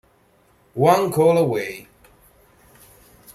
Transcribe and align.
One 0.73 1.11
Call 1.11 1.37
Away 1.37 1.87